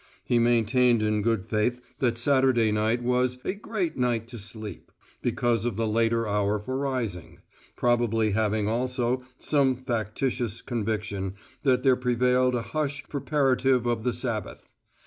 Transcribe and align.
He 0.25 0.39
maintained 0.39 1.03
in 1.03 1.21
good 1.21 1.45
faith 1.45 1.79
that 1.99 2.17
Saturday 2.17 2.71
night 2.71 3.03
was 3.03 3.37
"a 3.45 3.53
great 3.53 3.97
night 3.99 4.27
to 4.29 4.39
sleep," 4.39 4.91
because 5.21 5.63
of 5.63 5.75
the 5.75 5.85
later 5.87 6.27
hour 6.27 6.57
for 6.57 6.75
rising; 6.79 7.37
probably 7.75 8.31
having 8.31 8.67
also 8.67 9.23
some 9.37 9.75
factitious 9.75 10.63
conviction 10.63 11.35
that 11.61 11.83
there 11.83 11.95
prevailed 11.95 12.55
a 12.55 12.63
hush 12.63 13.03
preparative 13.09 13.85
of 13.85 14.03
the 14.03 14.11
Sabbath. 14.11 14.67